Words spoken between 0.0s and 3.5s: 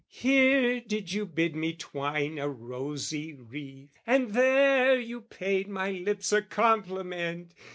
"Here did you bid me twine a rosy